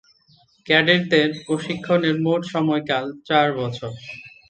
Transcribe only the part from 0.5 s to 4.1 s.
ক্যাডেটদের প্রশিক্ষণের মোট সময়কাল চার বছর।